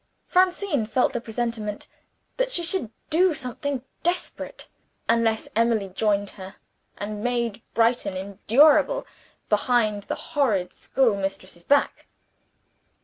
Francine 0.25 0.87
felt 0.87 1.15
a 1.15 1.21
presentiment 1.21 1.87
that 2.37 2.49
she 2.49 2.63
should 2.63 2.89
do 3.11 3.35
something 3.35 3.83
desperate, 4.01 4.67
unless 5.07 5.47
Emily 5.55 5.89
joined 5.89 6.31
her, 6.41 6.55
and 6.97 7.23
made 7.23 7.61
Brighton 7.75 8.17
endurable 8.17 9.05
behind 9.47 10.01
the 10.05 10.15
horrid 10.15 10.73
schoolmistress's 10.73 11.65
back." 11.65 12.07